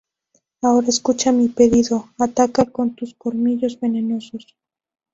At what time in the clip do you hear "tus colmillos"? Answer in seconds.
2.95-3.79